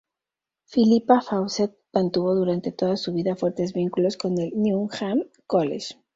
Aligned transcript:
Philippa 0.65 1.21
Fawcett 1.21 1.77
mantuvo 1.93 2.33
durante 2.33 2.71
toda 2.71 2.97
su 2.97 3.13
vida 3.13 3.35
fuertes 3.35 3.71
vínculos 3.73 4.17
con 4.17 4.35
el 4.39 4.51
Newnham 4.55 5.27
College. 5.45 5.95